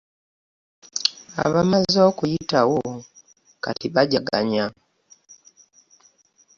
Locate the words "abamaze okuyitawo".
1.45-2.79